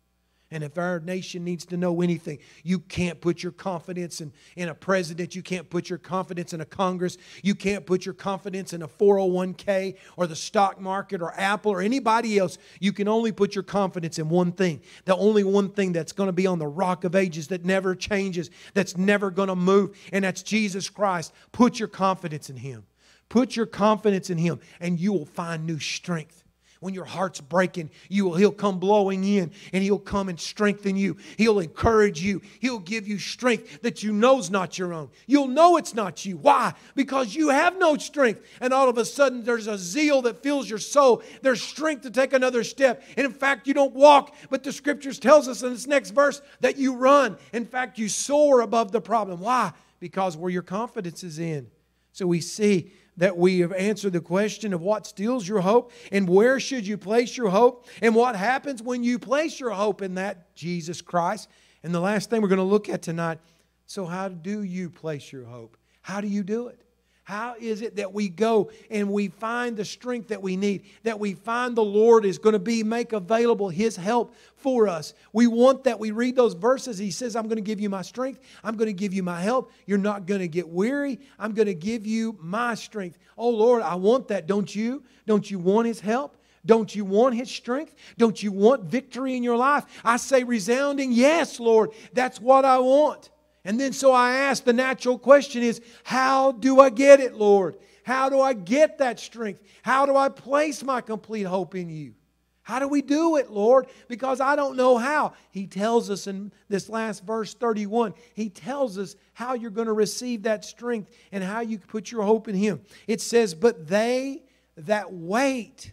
[0.54, 4.68] And if our nation needs to know anything, you can't put your confidence in, in
[4.68, 5.34] a president.
[5.34, 7.18] You can't put your confidence in a Congress.
[7.42, 11.82] You can't put your confidence in a 401k or the stock market or Apple or
[11.82, 12.58] anybody else.
[12.82, 14.82] You can only put your confidence in one thing.
[15.06, 17.96] The only one thing that's going to be on the rock of ages that never
[17.96, 21.34] changes, that's never going to move, and that's Jesus Christ.
[21.54, 22.84] Put your confidence in Him.
[23.30, 26.41] Put your confidence in Him, and you will find new strength
[26.82, 31.16] when your heart's breaking, you he'll come blowing in and he'll come and strengthen you.
[31.38, 32.42] He'll encourage you.
[32.60, 35.10] He'll give you strength that you know's not your own.
[35.28, 36.38] You'll know it's not you.
[36.38, 36.74] Why?
[36.96, 38.42] Because you have no strength.
[38.60, 41.22] And all of a sudden there's a zeal that fills your soul.
[41.44, 43.04] There's strength to take another step.
[43.16, 46.42] And in fact, you don't walk, but the scriptures tells us in this next verse
[46.62, 47.38] that you run.
[47.54, 49.40] In fact, you soar above the problem.
[49.40, 49.72] Why?
[50.00, 51.70] Because where your confidence is in.
[52.12, 52.92] So we see
[53.22, 56.98] that we have answered the question of what steals your hope and where should you
[56.98, 61.48] place your hope and what happens when you place your hope in that Jesus Christ.
[61.84, 63.38] And the last thing we're going to look at tonight
[63.86, 65.78] so, how do you place your hope?
[66.02, 66.82] How do you do it?
[67.24, 71.20] How is it that we go and we find the strength that we need, that
[71.20, 75.14] we find the Lord is going to be make available his help for us?
[75.32, 76.00] We want that.
[76.00, 76.98] We read those verses.
[76.98, 78.40] He says, I'm going to give you my strength.
[78.64, 79.72] I'm going to give you my help.
[79.86, 81.20] You're not going to get weary.
[81.38, 83.20] I'm going to give you my strength.
[83.38, 84.48] Oh Lord, I want that.
[84.48, 85.04] Don't you?
[85.28, 86.38] Don't you want his help?
[86.66, 87.96] Don't you want His strength?
[88.20, 89.84] Don't you want victory in your life?
[90.04, 91.90] I say resounding, yes, Lord.
[92.14, 93.31] That's what I want.
[93.64, 97.78] And then so I ask the natural question is, how do I get it, Lord?
[98.04, 99.62] How do I get that strength?
[99.84, 102.16] How do I place my complete hope in you?
[102.64, 103.88] How do we do it, Lord?
[104.08, 105.34] Because I don't know how.
[105.50, 109.94] He tells us in this last verse 31, He tells us how you're going to
[109.94, 112.82] receive that strength and how you put your hope in Him.
[113.08, 114.44] It says, But they
[114.78, 115.92] that wait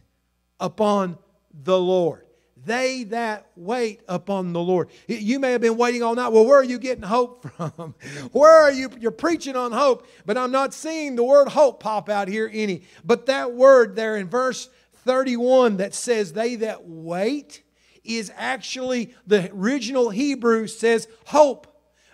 [0.60, 1.18] upon
[1.64, 2.27] the Lord.
[2.64, 4.88] They that wait upon the Lord.
[5.06, 6.28] You may have been waiting all night.
[6.28, 7.94] Well, where are you getting hope from?
[8.32, 8.90] where are you?
[8.98, 12.82] You're preaching on hope, but I'm not seeing the word hope pop out here any.
[13.04, 14.68] But that word there in verse
[15.04, 17.62] 31 that says, they that wait,
[18.04, 21.66] is actually the original Hebrew says hope.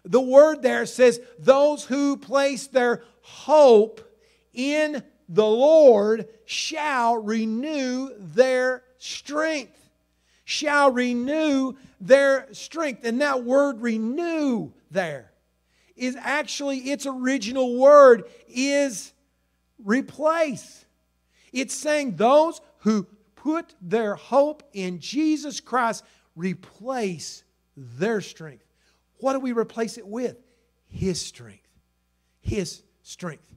[0.04, 4.00] The word there says, those who place their hope
[4.52, 9.83] in the Lord shall renew their strength.
[10.44, 13.04] Shall renew their strength.
[13.04, 15.32] And that word renew there
[15.96, 19.12] is actually, its original word is
[19.82, 20.84] replace.
[21.52, 26.04] It's saying those who put their hope in Jesus Christ
[26.34, 27.44] replace
[27.76, 28.64] their strength.
[29.18, 30.36] What do we replace it with?
[30.88, 31.68] His strength.
[32.40, 33.48] His strength.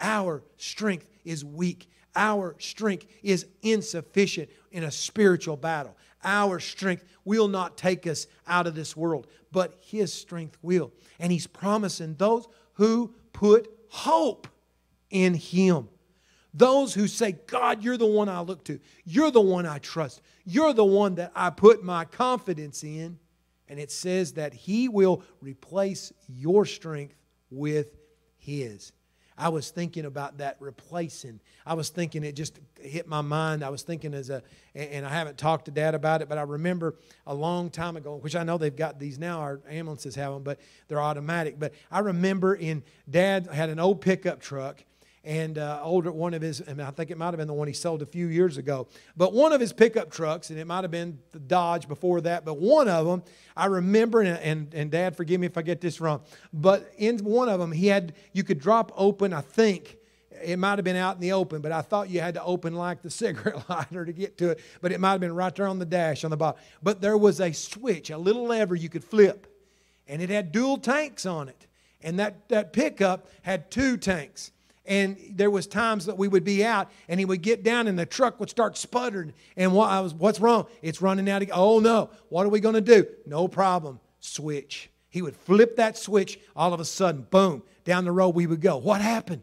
[0.00, 1.88] Our strength is weak.
[2.16, 5.96] Our strength is insufficient in a spiritual battle.
[6.24, 10.92] Our strength will not take us out of this world, but His strength will.
[11.18, 14.48] And He's promising those who put hope
[15.10, 15.88] in Him.
[16.52, 18.78] Those who say, God, you're the one I look to.
[19.04, 20.22] You're the one I trust.
[20.44, 23.18] You're the one that I put my confidence in.
[23.68, 27.16] And it says that He will replace your strength
[27.50, 27.96] with
[28.36, 28.92] His.
[29.36, 31.40] I was thinking about that replacing.
[31.66, 33.64] I was thinking it just hit my mind.
[33.64, 34.42] I was thinking as a,
[34.74, 36.94] and I haven't talked to Dad about it, but I remember
[37.26, 39.40] a long time ago, which I know they've got these now.
[39.40, 41.58] Our ambulances have them, but they're automatic.
[41.58, 44.84] But I remember in Dad had an old pickup truck,
[45.24, 47.66] and uh, older one of his, and I think it might have been the one
[47.66, 48.86] he sold a few years ago.
[49.16, 52.44] But one of his pickup trucks, and it might have been the Dodge before that,
[52.44, 53.22] but one of them,
[53.56, 56.20] I remember, and, and, and Dad, forgive me if I get this wrong,
[56.52, 59.96] but in one of them, he had, you could drop open, I think,
[60.42, 62.74] it might have been out in the open, but I thought you had to open
[62.74, 64.60] like the cigarette lighter to get to it.
[64.82, 66.60] But it might have been right there on the dash on the bottom.
[66.82, 69.46] But there was a switch, a little lever you could flip,
[70.08, 71.66] and it had dual tanks on it.
[72.02, 74.50] And that, that pickup had two tanks
[74.86, 77.98] and there was times that we would be out and he would get down and
[77.98, 79.32] the truck would start sputtering.
[79.56, 80.66] And what I was what's wrong?
[80.82, 82.10] It's running out of oh no.
[82.28, 83.06] What are we going to do?
[83.26, 84.00] No problem.
[84.20, 84.90] Switch.
[85.08, 86.38] He would flip that switch.
[86.54, 88.76] All of a sudden boom down the road we would go.
[88.76, 89.42] What happened?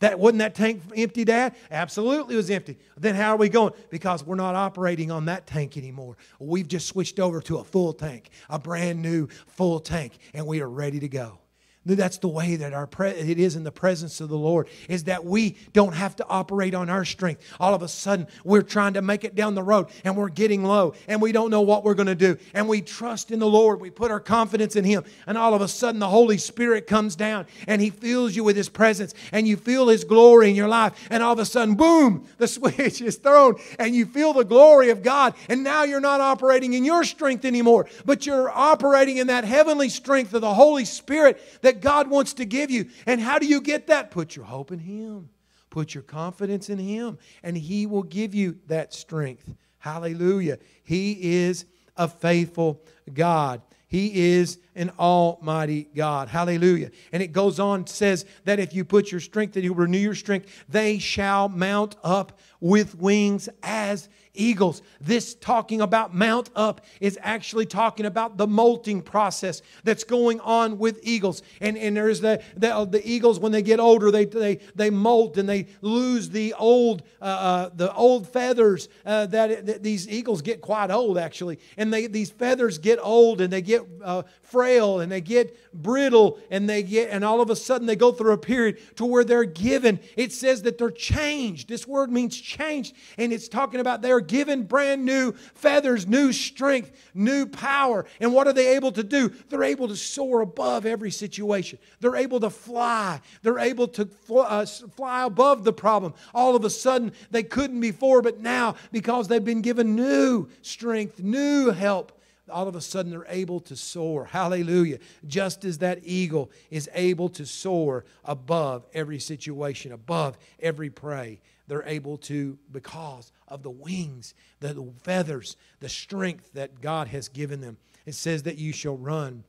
[0.00, 1.54] That wasn't that tank empty dad?
[1.70, 2.76] Absolutely was empty.
[2.98, 3.72] Then how are we going?
[3.90, 6.16] Because we're not operating on that tank anymore.
[6.40, 10.60] We've just switched over to a full tank a brand new full tank and we
[10.60, 11.38] are ready to go
[11.86, 15.04] that's the way that our pre- it is in the presence of the Lord, is
[15.04, 17.42] that we don't have to operate on our strength.
[17.60, 20.64] All of a sudden, we're trying to make it down the road and we're getting
[20.64, 22.38] low and we don't know what we're going to do.
[22.54, 23.80] And we trust in the Lord.
[23.80, 25.04] We put our confidence in Him.
[25.26, 28.56] And all of a sudden, the Holy Spirit comes down and He fills you with
[28.56, 31.06] His presence and you feel His glory in your life.
[31.10, 34.90] And all of a sudden, boom, the switch is thrown and you feel the glory
[34.90, 35.34] of God.
[35.48, 39.90] And now you're not operating in your strength anymore, but you're operating in that heavenly
[39.90, 42.88] strength of the Holy Spirit that that God wants to give you.
[43.06, 44.10] And how do you get that?
[44.10, 45.28] Put your hope in Him,
[45.70, 49.52] put your confidence in Him, and He will give you that strength.
[49.78, 50.58] Hallelujah.
[50.84, 52.82] He is a faithful
[53.12, 53.60] God.
[53.86, 56.28] He is an almighty God.
[56.28, 56.90] Hallelujah.
[57.12, 60.14] And it goes on, says that if you put your strength, that He'll renew your
[60.14, 64.82] strength, they shall mount up with wings as eagles.
[65.00, 70.78] This talking about mount up is actually talking about the molting process that's going on
[70.78, 71.42] with eagles.
[71.60, 75.38] And, and there's the, the, the eagles, when they get older, they, they, they molt
[75.38, 80.42] and they lose the old, uh, uh, the old feathers uh, that, that, these eagles
[80.42, 81.58] get quite old, actually.
[81.76, 86.38] And they, these feathers get old and they get uh, frail and they get brittle
[86.50, 89.24] and they get, and all of a sudden they go through a period to where
[89.24, 90.00] they're given.
[90.16, 91.68] It says that they're changed.
[91.68, 92.94] This word means changed.
[93.18, 98.06] And it's talking about they're given brand new feathers, new strength, new power.
[98.20, 99.30] And what are they able to do?
[99.48, 101.78] They're able to soar above every situation.
[102.00, 103.20] They're able to fly.
[103.42, 106.14] They're able to uh, fly above the problem.
[106.34, 111.20] All of a sudden, they couldn't before, but now, because they've been given new strength,
[111.20, 112.12] new help,
[112.50, 114.26] all of a sudden they're able to soar.
[114.26, 114.98] Hallelujah.
[115.26, 121.86] Just as that eagle is able to soar above every situation, above every prey they're
[121.86, 127.60] able to, because of the wings, the, the feathers, the strength that God has given
[127.60, 127.78] them.
[128.06, 129.44] It says that you shall run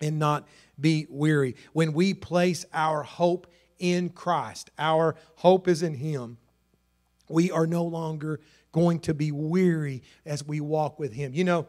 [0.00, 0.46] and not
[0.80, 1.56] be weary.
[1.72, 3.46] When we place our hope
[3.78, 6.38] in Christ, our hope is in Him,
[7.28, 8.40] we are no longer
[8.72, 11.34] going to be weary as we walk with Him.
[11.34, 11.66] You know,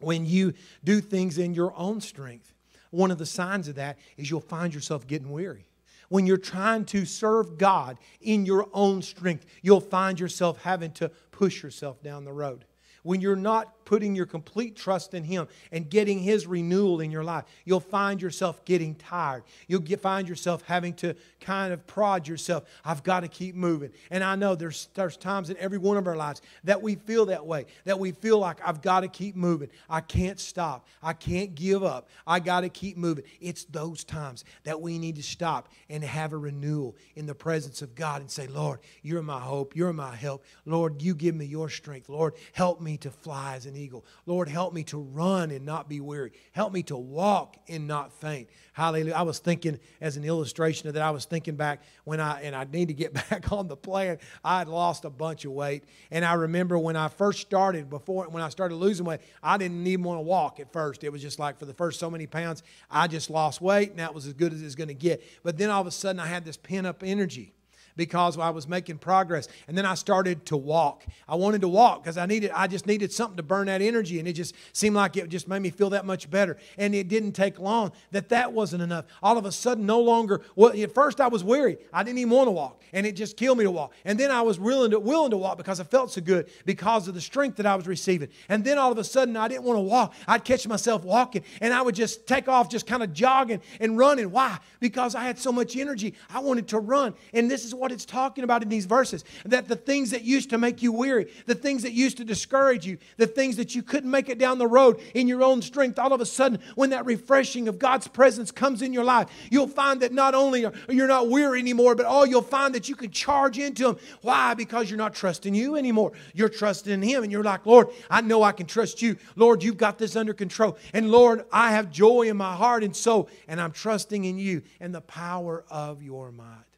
[0.00, 2.52] when you do things in your own strength,
[2.90, 5.69] one of the signs of that is you'll find yourself getting weary.
[6.10, 11.08] When you're trying to serve God in your own strength, you'll find yourself having to
[11.30, 12.64] push yourself down the road.
[13.04, 17.24] When you're not putting your complete trust in Him and getting His renewal in your
[17.24, 19.42] life, you'll find yourself getting tired.
[19.66, 22.62] You'll get, find yourself having to kind of prod yourself.
[22.84, 23.90] I've got to keep moving.
[24.12, 27.26] And I know there's, there's times in every one of our lives that we feel
[27.26, 29.70] that way, that we feel like I've got to keep moving.
[29.88, 30.86] I can't stop.
[31.02, 32.10] I can't give up.
[32.28, 33.24] I got to keep moving.
[33.40, 37.82] It's those times that we need to stop and have a renewal in the presence
[37.82, 39.74] of God and say, Lord, you're my hope.
[39.74, 40.44] You're my help.
[40.64, 42.08] Lord, you give me your strength.
[42.08, 44.04] Lord, help me to fly as an eagle.
[44.26, 46.32] Lord, help me to run and not be weary.
[46.52, 48.48] Help me to walk and not faint.
[48.72, 49.14] Hallelujah.
[49.14, 52.54] I was thinking as an illustration of that, I was thinking back when I, and
[52.54, 55.84] I need to get back on the plan, I had lost a bunch of weight.
[56.10, 59.86] And I remember when I first started, before, when I started losing weight, I didn't
[59.86, 61.02] even want to walk at first.
[61.02, 63.98] It was just like for the first so many pounds, I just lost weight and
[63.98, 65.22] that was as good as it's going to get.
[65.42, 67.54] But then all of a sudden, I had this pent up energy
[67.96, 69.48] because I was making progress.
[69.68, 71.04] And then I started to walk.
[71.28, 74.18] I wanted to walk because I needed I just needed something to burn that energy
[74.18, 76.56] and it just seemed like it just made me feel that much better.
[76.78, 79.06] And it didn't take long that that wasn't enough.
[79.22, 81.78] All of a sudden no longer well at first I was weary.
[81.92, 83.92] I didn't even want to walk and it just killed me to walk.
[84.04, 87.08] And then I was willing to willing to walk because I felt so good because
[87.08, 88.28] of the strength that I was receiving.
[88.48, 90.14] And then all of a sudden I didn't want to walk.
[90.26, 93.98] I'd catch myself walking and I would just take off just kind of jogging and
[93.98, 94.30] running.
[94.30, 94.58] Why?
[94.78, 96.14] Because I had so much energy.
[96.28, 97.14] I wanted to run.
[97.32, 100.50] And this is what it's talking about in these verses that the things that used
[100.50, 103.82] to make you weary, the things that used to discourage you, the things that you
[103.82, 106.90] couldn't make it down the road in your own strength, all of a sudden, when
[106.90, 110.72] that refreshing of God's presence comes in your life, you'll find that not only are
[110.88, 113.96] you're not weary anymore, but all you'll find that you can charge into Him.
[114.20, 114.54] Why?
[114.54, 116.12] Because you're not trusting you anymore.
[116.34, 119.16] You're trusting in Him, and you're like, Lord, I know I can trust you.
[119.36, 120.76] Lord, you've got this under control.
[120.92, 124.62] And Lord, I have joy in my heart and soul, and I'm trusting in you
[124.80, 126.69] and the power of your might.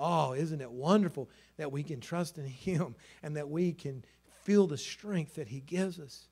[0.00, 1.28] Oh, isn't it wonderful
[1.58, 4.02] that we can trust in Him and that we can
[4.42, 6.26] feel the strength that He gives us?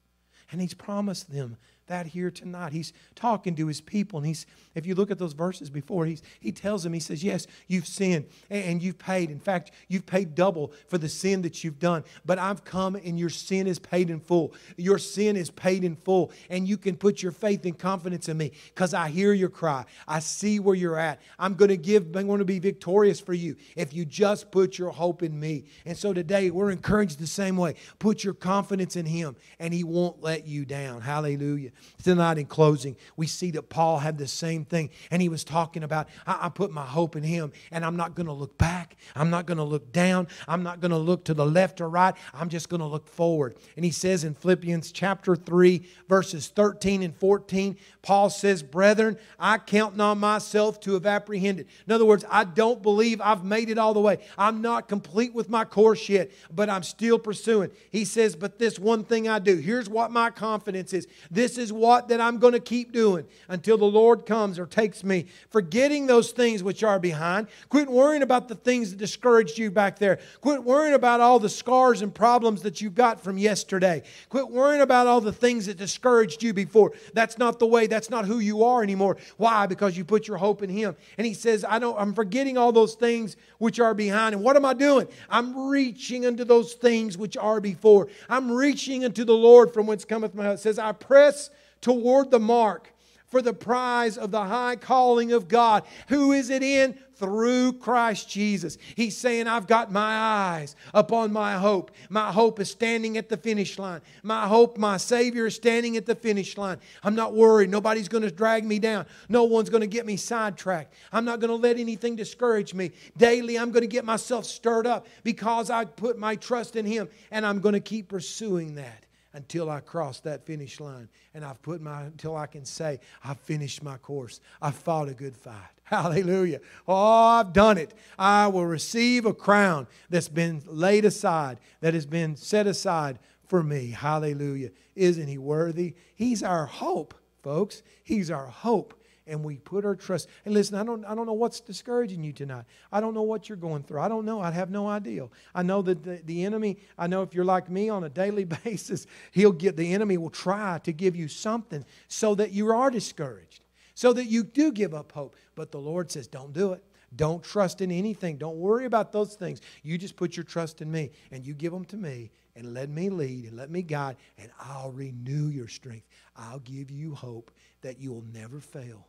[0.51, 1.59] And He's promised them
[1.89, 2.72] that here tonight.
[2.72, 6.22] He's talking to his people, and he's, if you look at those verses before, he's,
[6.41, 9.30] he tells them, he says, Yes, you've sinned and you've paid.
[9.30, 12.05] In fact, you've paid double for the sin that you've done.
[12.24, 14.55] But I've come and your sin is paid in full.
[14.76, 18.36] Your sin is paid in full, and you can put your faith and confidence in
[18.36, 19.84] me because I hear your cry.
[20.07, 21.20] I see where you're at.
[21.39, 24.78] I'm going to give, I'm going to be victorious for you if you just put
[24.78, 25.64] your hope in me.
[25.84, 27.74] And so today, we're encouraged the same way.
[27.99, 31.01] Put your confidence in him, and he won't let you down.
[31.01, 31.70] Hallelujah.
[32.03, 35.83] Tonight, in closing, we see that Paul had the same thing, and he was talking
[35.83, 38.97] about, I, I put my hope in him, and I'm not going to look back.
[39.14, 40.29] I'm not going to look down.
[40.47, 42.14] I'm not going to look to the left or right.
[42.33, 43.57] I'm just going to look forward.
[43.76, 49.59] And he says in Philippians chapter 3, verses 13 and 14, Paul says, Brethren, I
[49.59, 51.66] count not myself to have apprehended.
[51.87, 54.18] In other words, I don't believe I've made it all the way.
[54.37, 57.70] I'm not complete with my course yet, but I'm still pursuing.
[57.91, 61.07] He says, But this one thing I do, here's what my confidence is.
[61.31, 65.05] This is what that I'm going to keep doing until the Lord comes or takes
[65.05, 65.27] me.
[65.51, 67.49] Forgetting those things which are behind.
[67.69, 70.19] Quit worrying about the things that discouraged you back there.
[70.41, 74.03] Quit worrying about all the scars and problems that you've got from yesterday.
[74.29, 76.93] Quit worrying about all the things that discouraged you before.
[77.14, 77.87] That's not the way.
[77.87, 79.16] That's not who you are anymore.
[79.37, 79.66] Why?
[79.66, 80.97] Because you put your hope in Him.
[81.16, 84.35] And He says, I don't, I'm forgetting all those things which are behind.
[84.35, 85.09] And what am I doing?
[85.29, 88.09] I'm reaching unto those things which are before.
[88.29, 90.57] I'm reaching unto the Lord from whence cometh my help.
[90.57, 91.51] It says, I press
[91.81, 92.93] toward the mark
[93.29, 95.85] for the prize of the high calling of God.
[96.09, 96.99] Who is it in?
[97.16, 98.79] Through Christ Jesus.
[98.95, 101.91] He's saying, I've got my eyes upon my hope.
[102.09, 104.03] My hope is standing at the finish line.
[104.22, 106.79] My hope, my Savior is standing at the finish line.
[107.03, 107.70] I'm not worried.
[107.70, 109.05] Nobody's going to drag me down.
[109.29, 110.95] No one's going to get me sidetracked.
[111.12, 112.93] I'm not going to let anything discourage me.
[113.16, 117.09] Daily, I'm going to get myself stirred up because I put my trust in Him
[117.33, 119.08] and I'm going to keep pursuing that
[119.39, 121.09] until I cross that finish line.
[121.32, 124.41] And I've put my, until I can say, I've finished my course.
[124.61, 125.55] I've fought a good fight.
[125.84, 126.61] Hallelujah.
[126.89, 127.95] Oh, I've done it.
[128.18, 133.62] I will receive a crown that's been laid aside, that has been set aside for
[133.62, 133.91] me.
[133.93, 134.70] Hallelujah.
[134.97, 135.95] Isn't he worthy?
[136.16, 137.84] He's our hope, folks.
[138.03, 138.93] He's our hope.
[139.29, 140.29] And we put our trust.
[140.45, 142.64] And listen, I don't, I don't know what's discouraging you tonight.
[142.91, 144.01] I don't know what you're going through.
[144.01, 144.41] I don't know.
[144.41, 145.29] I have no idea.
[145.55, 148.45] I know that the, the enemy, I know if you're like me on a daily
[148.64, 152.91] basis, he'll get, the enemy will try to give you something so that you are
[152.91, 153.64] discouraged,
[153.95, 155.37] so that you do give up hope.
[155.55, 156.85] But the Lord says, don't do it.
[157.16, 158.37] Don't trust in anything.
[158.37, 159.61] Don't worry about those things.
[159.83, 162.91] You just put your trust in me and you give them to me and let
[162.91, 166.07] me lead and let me guide, and I'll renew your strength.
[166.37, 167.53] I'll give you hope
[167.83, 169.07] that you'll never fail.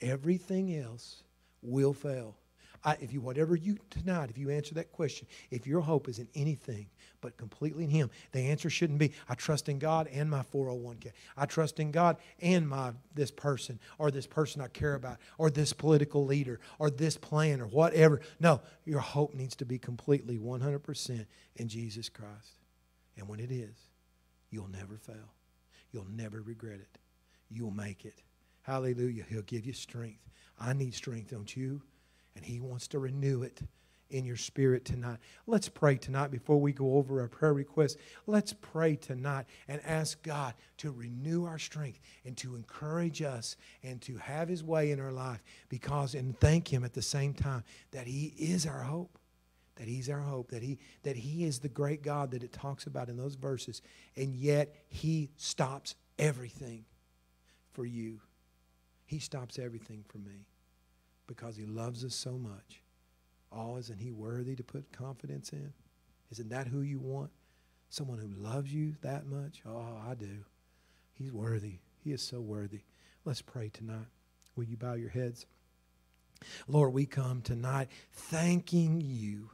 [0.00, 1.22] Everything else
[1.62, 2.36] will fail.
[2.84, 6.18] I, if you, whatever you tonight, if you answer that question, if your hope is
[6.18, 6.86] in anything
[7.22, 11.12] but completely in Him, the answer shouldn't be, I trust in God and my 401k.
[11.36, 15.48] I trust in God and my this person or this person I care about or
[15.48, 18.20] this political leader or this plan or whatever.
[18.38, 21.24] No, your hope needs to be completely 100%
[21.56, 22.52] in Jesus Christ.
[23.16, 23.76] And when it is,
[24.50, 25.32] you'll never fail.
[25.90, 26.98] You'll never regret it.
[27.48, 28.20] You'll make it.
[28.64, 29.24] Hallelujah.
[29.28, 30.30] He'll give you strength.
[30.58, 31.82] I need strength, don't you?
[32.34, 33.60] And He wants to renew it
[34.10, 35.18] in your spirit tonight.
[35.46, 37.96] Let's pray tonight before we go over our prayer requests.
[38.26, 44.00] Let's pray tonight and ask God to renew our strength and to encourage us and
[44.02, 47.64] to have His way in our life because, and thank Him at the same time
[47.90, 49.18] that He is our hope
[49.76, 52.86] that he's our hope that he that he is the great god that it talks
[52.86, 53.82] about in those verses
[54.16, 56.84] and yet he stops everything
[57.72, 58.20] for you
[59.04, 60.46] he stops everything for me
[61.26, 62.82] because he loves us so much.
[63.52, 65.72] Oh isn't he worthy to put confidence in?
[66.30, 67.30] Isn't that who you want?
[67.90, 69.62] Someone who loves you that much?
[69.66, 70.44] Oh i do.
[71.14, 71.78] He's worthy.
[72.02, 72.80] He is so worthy.
[73.24, 74.06] Let's pray tonight.
[74.56, 75.46] Will you bow your heads?
[76.68, 79.50] Lord, we come tonight thanking you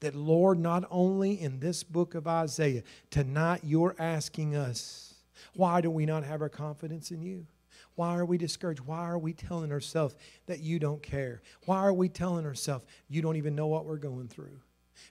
[0.00, 5.14] that, Lord, not only in this book of Isaiah, tonight you're asking us,
[5.54, 7.46] why do we not have our confidence in you?
[7.94, 8.80] Why are we discouraged?
[8.80, 10.16] Why are we telling ourselves
[10.46, 11.42] that you don't care?
[11.66, 14.60] Why are we telling ourselves you don't even know what we're going through?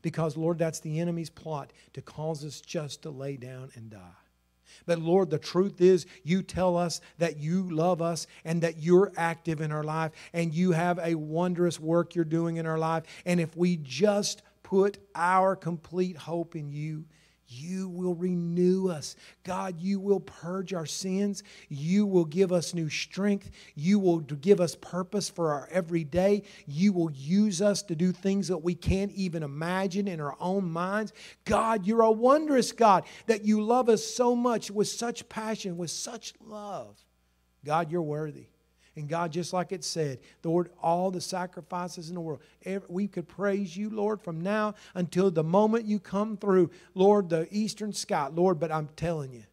[0.01, 3.99] Because, Lord, that's the enemy's plot to cause us just to lay down and die.
[4.85, 9.11] But Lord, the truth is, you tell us that you love us and that you're
[9.17, 13.03] active in our life and you have a wondrous work you're doing in our life.
[13.25, 17.05] And if we just put our complete hope in you,
[17.51, 19.15] you will renew us.
[19.43, 21.43] God, you will purge our sins.
[21.69, 23.51] You will give us new strength.
[23.75, 26.43] You will give us purpose for our everyday.
[26.67, 30.71] You will use us to do things that we can't even imagine in our own
[30.71, 31.13] minds.
[31.45, 35.91] God, you're a wondrous God that you love us so much with such passion, with
[35.91, 36.97] such love.
[37.65, 38.50] God, you're worthy.
[38.95, 42.41] And God, just like it said, Lord, all the sacrifices in the world,
[42.89, 47.47] we could praise you, Lord, from now until the moment you come through, Lord, the
[47.51, 48.59] eastern sky, Lord.
[48.59, 49.43] But I'm telling you,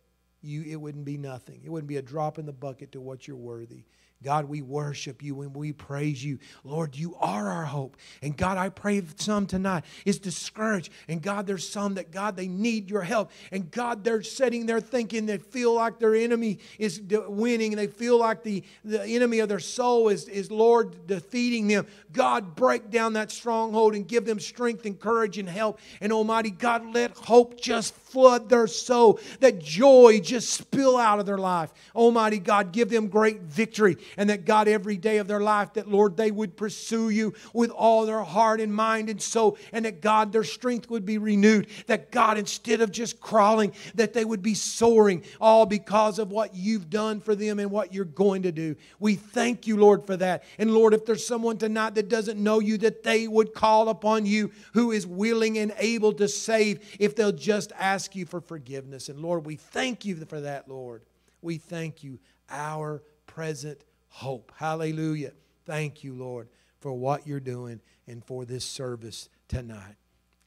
[0.42, 1.60] you it wouldn't be nothing.
[1.64, 3.84] It wouldn't be a drop in the bucket to what you're worthy.
[4.24, 6.40] God, we worship you and we praise you.
[6.64, 7.96] Lord, you are our hope.
[8.20, 10.92] And God, I pray some tonight is discouraged.
[11.06, 13.30] And God, there's some that, God, they need your help.
[13.52, 18.18] And God, they're sitting there thinking they feel like their enemy is winning they feel
[18.18, 21.86] like the, the enemy of their soul is, is, Lord, defeating them.
[22.12, 25.78] God, break down that stronghold and give them strength and courage and help.
[26.00, 31.26] And Almighty God, let hope just flood their soul, that joy just spill out of
[31.26, 31.72] their life.
[31.94, 35.88] Almighty God, give them great victory and that God, every day of their life, that
[35.88, 40.00] Lord, they would pursue you with all their heart and mind and soul, and that
[40.00, 41.68] God, their strength would be renewed.
[41.86, 46.54] That God, instead of just crawling, that they would be soaring, all because of what
[46.54, 48.76] you've done for them and what you're going to do.
[48.98, 50.44] We thank you, Lord, for that.
[50.58, 54.26] And Lord, if there's someone tonight that doesn't know you, that they would call upon
[54.26, 59.08] you who is willing and able to save if they'll just ask you for forgiveness.
[59.08, 61.02] And Lord, we thank you for that, Lord.
[61.42, 62.18] We thank you,
[62.50, 63.84] our present
[64.18, 64.52] hope.
[64.56, 65.32] Hallelujah.
[65.64, 66.48] Thank you, Lord,
[66.80, 69.94] for what you're doing and for this service tonight.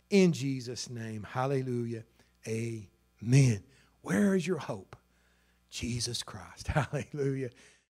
[0.09, 2.03] In Jesus' name, hallelujah.
[2.45, 3.63] Amen.
[4.01, 4.97] Where is your hope?
[5.69, 6.67] Jesus Christ.
[6.67, 7.49] Hallelujah.